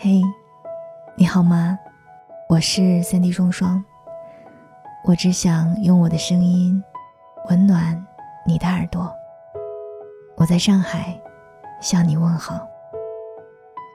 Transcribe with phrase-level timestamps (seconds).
[0.00, 0.22] 嘿，
[1.16, 1.76] 你好吗？
[2.48, 3.84] 我是三 D 双双。
[5.02, 6.80] 我只想用我的声音
[7.50, 8.06] 温暖
[8.46, 9.12] 你的耳朵。
[10.36, 11.20] 我在上海
[11.80, 12.64] 向你问好。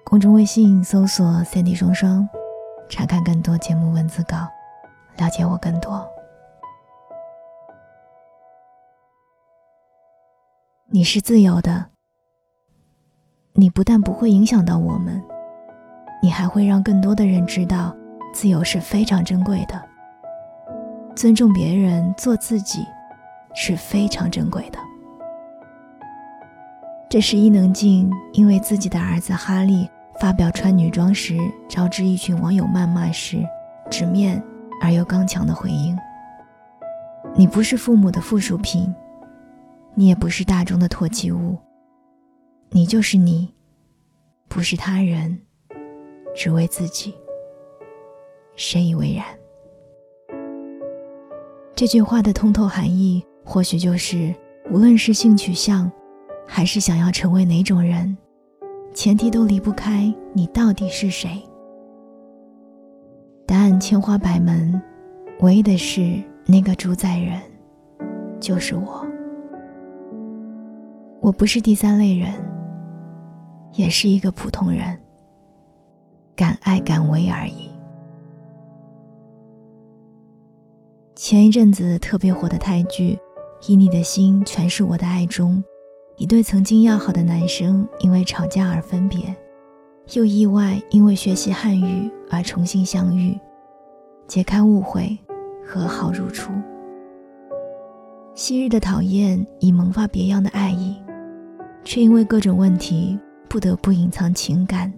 [0.03, 2.27] 公众微信搜索“三 D 双双”，
[2.89, 4.35] 查看更多节目文字稿，
[5.15, 6.05] 了解我更多。
[10.87, 11.85] 你是自由的，
[13.53, 15.23] 你不但不会影响到我们，
[16.23, 17.93] 你还会让更多的人知道，
[18.33, 19.83] 自由是非常珍贵的。
[21.17, 22.87] 尊重别人，做自己，
[23.53, 24.79] 是非常珍贵的。
[27.09, 29.87] 这是伊能静因为自己的儿子哈利
[30.17, 31.37] 发表穿女装时，
[31.67, 33.45] 招致一群网友谩骂时，
[33.91, 34.41] 直面
[34.81, 35.93] 而又刚强的回应。
[37.35, 38.95] 你不是父母的附属品。
[39.93, 41.55] 你也不是大众的唾弃物，
[42.69, 43.53] 你就是你，
[44.47, 45.42] 不是他人，
[46.35, 47.13] 只为自己。
[48.55, 49.25] 深以为然。
[51.75, 54.33] 这句话的通透含义，或许就是：
[54.71, 55.91] 无论是性取向，
[56.47, 58.15] 还是想要成为哪种人，
[58.93, 61.41] 前提都离不开你到底是谁。
[63.47, 64.79] 答案千花百门，
[65.39, 67.41] 唯一的是那个主宰人，
[68.39, 69.05] 就是我。
[71.19, 72.31] 我不是第三类人，
[73.73, 74.97] 也是一个普通人。
[76.35, 77.69] 敢爱敢为而已。
[81.15, 83.17] 前一阵子特别火的泰剧
[83.71, 85.63] 《以你的心全是我的爱》中，
[86.17, 89.35] 一对曾经要好的男生因为吵架而分别，
[90.13, 93.39] 又意外因为学习汉语而重新相遇，
[94.27, 95.17] 解开误会，
[95.65, 96.51] 和好如初。
[98.35, 100.95] 昔日的讨厌已萌发别样的爱意。
[101.85, 103.19] 却因为各种问题
[103.49, 104.89] 不得不隐藏情感，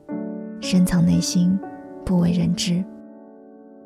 [0.65, 1.57] 深藏内心，
[2.03, 2.83] 不为人知。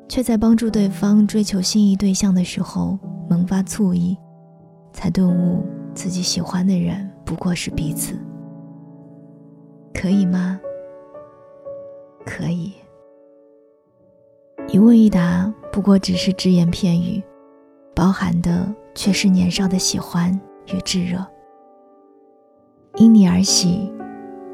[0.08, 4.16] 却在帮助对方追求心仪对象的时候萌发醋意，
[4.90, 5.62] 才顿悟
[5.94, 8.16] 自己喜欢的人不过是彼此。
[9.92, 10.58] 可以吗？
[12.24, 12.72] 可以。
[14.68, 17.22] 一问一答不过只是只言片语，
[17.94, 20.32] 包含的却是年少的喜欢
[20.74, 21.24] 与炙热。
[22.96, 23.92] 因你而喜，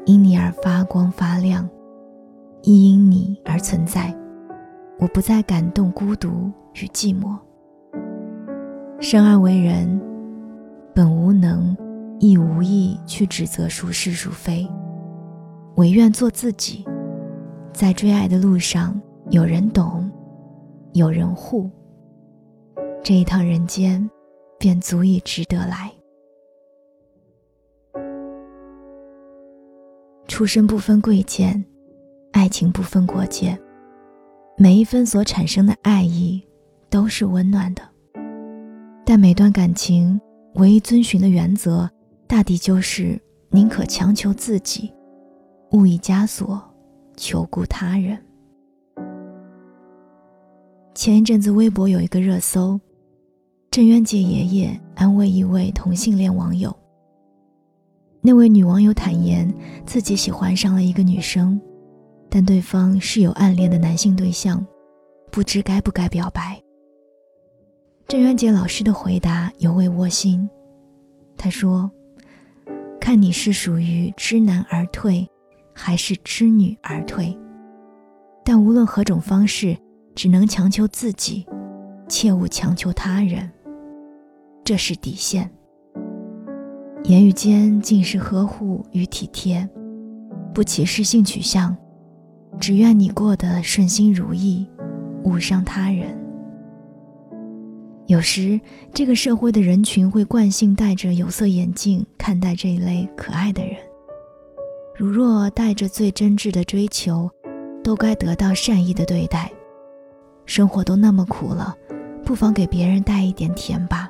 [0.05, 1.67] 因你而发光发亮，
[2.67, 4.13] 亦因你而存在。
[4.99, 7.33] 我不再感动孤独与寂寞。
[8.99, 10.01] 生而为人，
[10.93, 11.73] 本无能，
[12.19, 14.67] 亦无意去指责孰是孰非，
[15.77, 16.83] 唯愿做自己。
[17.71, 20.11] 在追爱的路上，有人懂，
[20.91, 21.71] 有人护，
[23.01, 24.09] 这一趟人间，
[24.59, 25.89] 便足以值得来。
[30.27, 31.63] 出身不分贵贱，
[32.31, 33.57] 爱情不分国界，
[34.57, 36.41] 每一分所产生的爱意
[36.89, 37.81] 都是温暖的。
[39.05, 40.19] 但每段感情
[40.55, 41.89] 唯一遵循的原则，
[42.27, 44.93] 大抵就是宁可强求自己，
[45.71, 46.61] 勿以枷锁
[47.15, 48.17] 求顾他人。
[50.93, 52.79] 前一阵子微博有一个热搜：
[53.71, 56.75] 郑渊洁爷爷安慰一位同性恋网友。
[58.19, 59.53] 那位女网友坦言，
[59.85, 61.61] 自己喜欢上了一个女生，
[62.29, 64.65] 但对方是有暗恋的男性对象，
[65.31, 66.61] 不知该不该表白。
[68.07, 70.49] 郑渊洁老师的回答尤为窝心，
[71.35, 71.91] 他说
[73.01, 75.27] ：“看你是属于知难而退，
[75.73, 77.37] 还是知女而退，
[78.45, 79.77] 但无论何种方式，
[80.15, 81.45] 只能强求自己，
[82.07, 83.51] 切勿强求他人，
[84.63, 85.51] 这是底线。”
[87.03, 89.69] 言语间尽是呵护与体贴，
[90.53, 91.75] 不歧视性取向，
[92.59, 94.67] 只愿你过得顺心如意，
[95.23, 96.17] 勿伤他人。
[98.07, 98.59] 有时，
[98.93, 103.75] 这个社会的人群会惯性戴着有色眼镜看待这一类可爱的人，
[104.95, 107.29] 如若带着最真挚的追求，
[107.83, 109.51] 都该得到善意的对待。
[110.45, 111.75] 生活都那么苦了，
[112.23, 114.09] 不妨给别人带一点甜吧。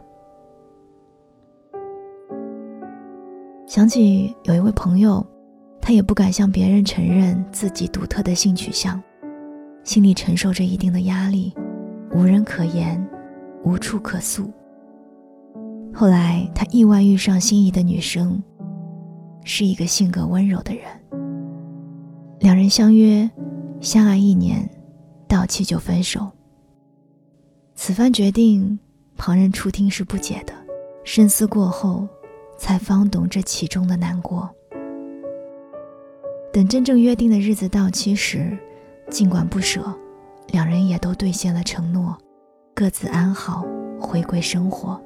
[3.66, 5.26] 想起有一位朋友，
[5.88, 9.02] 他也不敢向别人承认自己独特的性取向，
[9.86, 11.54] 心里承受着一定的压力，
[12.14, 13.02] 无人可言，
[13.64, 14.52] 无处可诉。
[15.94, 18.44] 后来他意外遇上心仪的女生，
[19.46, 20.84] 是一个性格温柔的人。
[22.42, 23.32] 两人相约，
[23.80, 24.70] 相爱一年，
[25.26, 26.30] 到期就分手。
[27.76, 28.78] 此番决定，
[29.16, 30.54] 旁人初听是不解的，
[31.06, 32.06] 深思过后。
[32.58, 34.50] 才方懂这其中的难过。
[36.58, 38.58] 等真正约定的日子到期时，
[39.12, 39.96] 尽管不舍，
[40.48, 42.18] 两人也都兑现了承诺，
[42.74, 43.64] 各自安好，
[44.02, 45.00] 回归生活。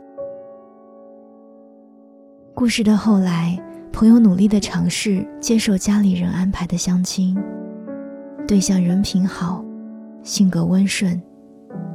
[2.56, 3.62] 故事的后来，
[3.92, 7.38] 朋友努力的尝试接受家里人安排的相亲，
[8.48, 9.62] 对象人品好，
[10.24, 11.22] 性格温顺，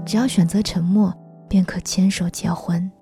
[0.04, 1.10] 只要选择沉默，
[1.48, 2.92] 便可牵手结婚。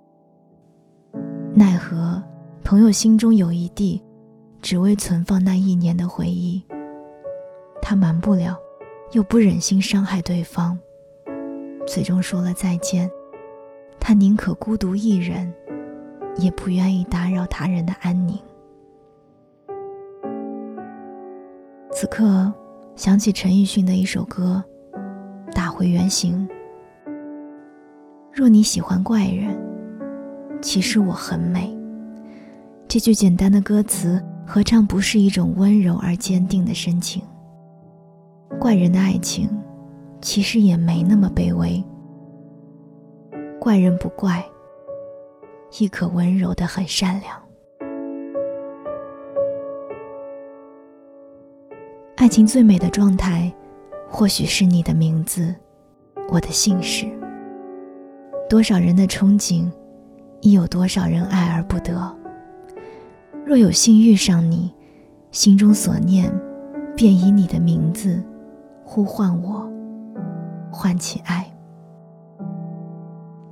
[1.53, 2.23] 奈何
[2.63, 4.01] 朋友心中有一地，
[4.65, 6.63] 只为存放那一年的回忆。
[7.83, 8.57] 他瞒不了，
[9.13, 10.79] 又不忍心伤害对方，
[11.87, 13.11] 最终说了再见。
[14.01, 15.53] 他宁可孤独一人。
[16.37, 18.37] 也不愿意打扰他人的安宁。
[21.93, 22.53] 此刻，
[22.97, 24.61] 想起陈奕迅的一首歌
[25.53, 26.49] 《打回原形》。
[28.33, 29.57] 若你喜欢怪人，
[30.61, 31.73] 其实我很美。
[32.89, 37.23] 这句简单的歌词，何尝不是一种温柔而坚定的深情？
[38.61, 39.49] 怪人的爱情，
[40.21, 41.83] 其实也没那么卑微。
[43.61, 44.45] 怪人不怪。
[45.81, 47.37] 亦可温柔的很善良。
[52.15, 53.53] 爱情最美的状态，
[54.09, 55.53] 或许是你的名字，
[56.29, 57.07] 我的姓氏。
[58.49, 59.69] 多少人的憧憬，
[60.43, 62.17] 亦有多少人爱而不得。
[63.47, 64.73] 若有幸遇上你，
[65.31, 66.33] 心中所念，
[66.97, 68.23] 便以你的名字
[68.85, 69.71] 呼唤我，
[70.71, 71.51] 唤起爱。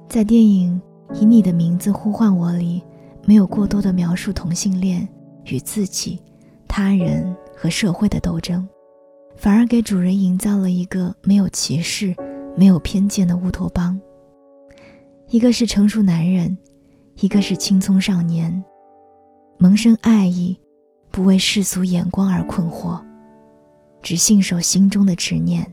[0.08, 0.80] 在电影。
[1.20, 2.82] 以你的名字呼唤我里，
[3.26, 5.06] 没有过多的描述同性恋
[5.44, 6.18] 与自己、
[6.66, 8.66] 他人和社会的斗争，
[9.36, 12.16] 反而给主人营造了一个没有歧视、
[12.56, 14.00] 没有偏见的乌托邦。
[15.28, 16.56] 一个是成熟男人，
[17.16, 18.64] 一个是青葱少年，
[19.62, 20.58] 萌生爱意，
[21.12, 23.00] 不为世俗眼光而困惑，
[24.02, 25.64] 只信守心中的执念。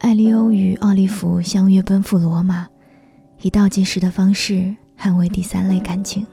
[0.00, 2.66] 艾利欧与奥利弗相约奔赴罗马。
[3.42, 6.26] 以倒计时的方式捍卫第三类感情。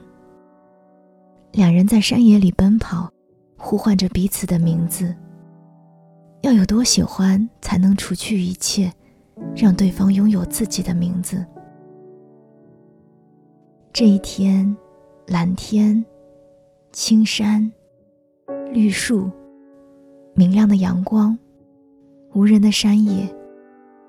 [1.52, 3.08] 两人在山野里奔跑，
[3.56, 5.14] 呼唤着彼此的名字。
[6.42, 8.92] 要有多喜欢，才能除去一切，
[9.54, 11.46] 让对方拥有自己的名字？
[13.92, 14.76] 这一天，
[15.28, 16.02] 蓝天、
[16.90, 17.70] 青山、
[18.72, 19.30] 绿树、
[20.32, 21.38] 明亮的阳光、
[22.32, 23.28] 无人的山野，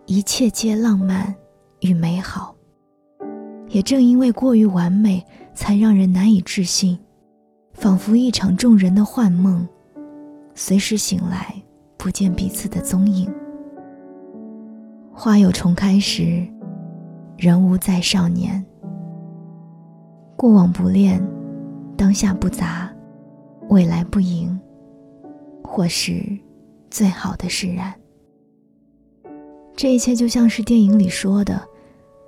[0.06, 1.36] 一切皆浪漫
[1.82, 2.56] 与美好。
[3.68, 5.22] 也正因为过于完美，
[5.54, 6.98] 才让人难以置信，
[7.74, 9.68] 仿佛一场众人的幻梦，
[10.56, 11.54] 随时醒来
[11.98, 13.30] 不见彼此的踪影。
[15.12, 16.48] 花有重开时，
[17.36, 18.66] 人无再少年。
[20.40, 21.22] 过往不恋，
[21.98, 22.90] 当下不杂，
[23.68, 24.58] 未来不迎，
[25.62, 26.26] 或是
[26.90, 27.94] 最好的释然。
[29.76, 31.62] 这一切就像是电影里说的。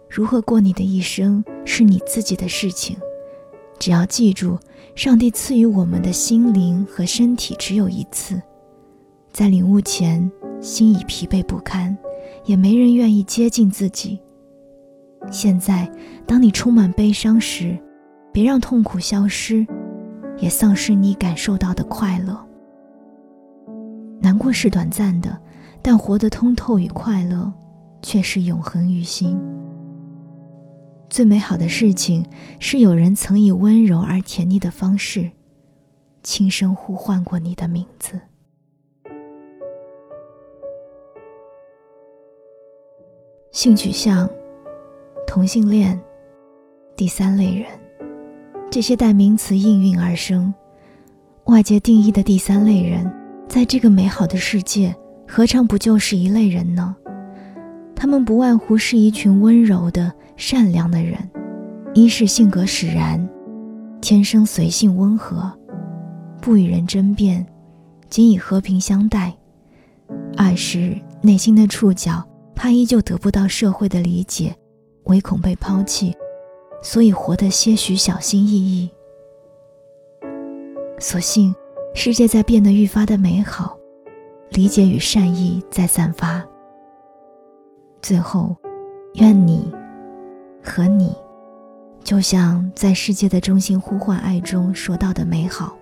[0.10, 2.98] 如何过你的一生是你自己的事情，
[3.80, 4.60] 只要记住，
[4.94, 8.42] 上帝赐予我们的心灵和身体只有一次，
[9.32, 10.30] 在领悟前，
[10.60, 11.98] 心已疲惫不堪，
[12.44, 14.20] 也没人愿意接近自己。
[15.32, 15.90] 现在，
[16.28, 17.80] 当你充满悲伤时，
[18.32, 19.66] 别让痛苦消失，
[20.38, 22.40] 也丧失你感受到的快乐。
[24.22, 25.38] 难过是短暂的，
[25.82, 27.52] 但活得通透与快乐，
[28.02, 29.38] 却是永恒于心。
[31.10, 32.26] 最美好的事情
[32.60, 35.30] 是，有人曾以温柔而甜腻的方式，
[36.24, 38.20] 轻声呼唤过你的名字。
[43.52, 44.30] 性取向、
[45.28, 46.00] 同性恋、
[46.96, 47.66] 第三类人，
[48.72, 50.52] 这些代名词应运而生。
[51.46, 53.06] 外界定义的第三类人，
[53.48, 54.96] 在这个美好的世界，
[55.28, 56.96] 何尝不就是一类人呢？
[57.94, 60.12] 他们不外乎是一群温柔的。
[60.38, 61.20] 善良的人，
[61.94, 63.30] 一是性格使然，
[64.02, 65.52] 天生随性温和，
[66.42, 67.46] 不与人争辩，
[68.10, 69.32] 仅以和平相待；
[70.36, 74.56] 二是内心的触角，怕依旧得不到社会的理解，
[75.04, 76.12] 唯恐被抛弃，
[76.82, 78.90] 所以活得些许小心翼翼。
[81.00, 81.54] 所幸，
[81.94, 83.78] 世界在变得愈发的美好，
[84.50, 86.44] 理解与善意在散发。
[88.02, 88.56] 最后，
[89.16, 89.72] 愿你。
[90.64, 91.16] 和你，
[92.04, 95.76] 就像在世界的中心呼唤爱中说到的美好。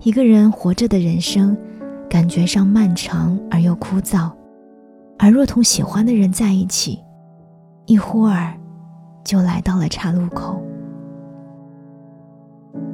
[0.00, 1.56] 一个人活着的人生，
[2.10, 4.32] 感觉上漫长而又枯燥，
[5.16, 6.98] 而若同喜欢的人在一起，
[7.86, 8.52] 一忽儿，
[9.26, 10.62] 就来到了岔路口。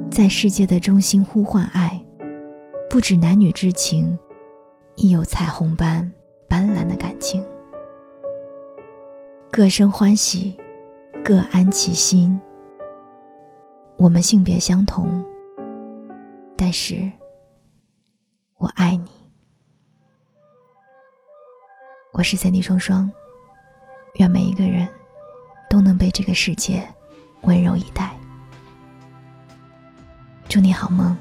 [0.09, 2.03] 在世界的中心呼唤爱，
[2.89, 4.17] 不止男女之情，
[4.95, 6.11] 亦有彩虹般
[6.49, 7.45] 斑斓的感情。
[9.51, 10.59] 各生欢喜，
[11.23, 12.39] 各安其心。
[13.97, 15.23] 我们性别相同，
[16.57, 17.11] 但是
[18.57, 19.11] 我爱你。
[22.11, 23.09] 我是三 D 双双，
[24.15, 24.87] 愿每一个人
[25.73, 26.87] 都能被这个世界
[27.41, 28.15] 温柔以待。
[30.47, 31.17] 祝你好梦，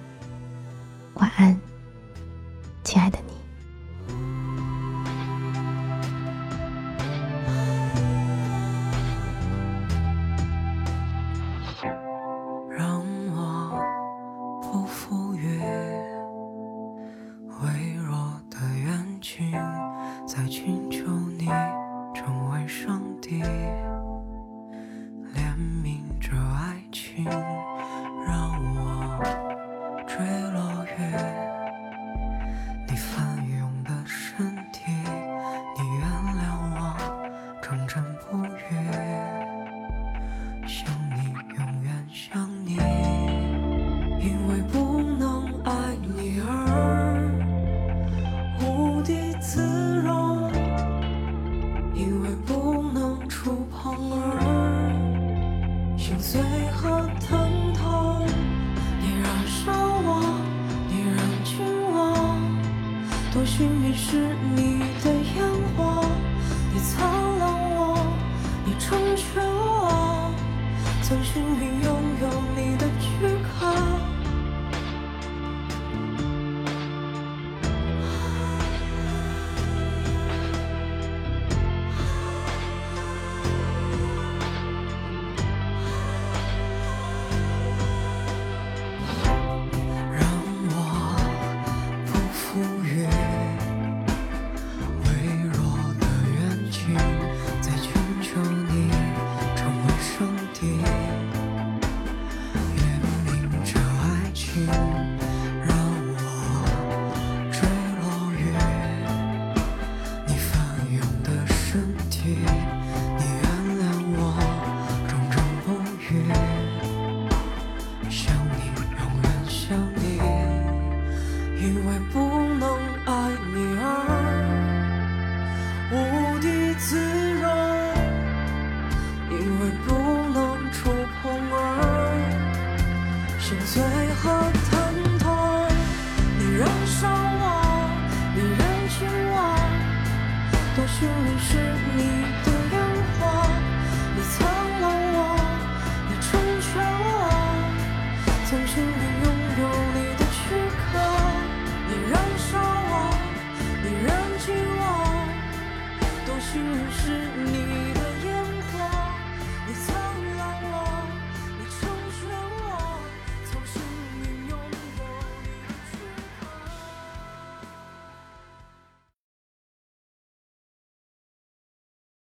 [71.85, 73.32] 拥有你的躯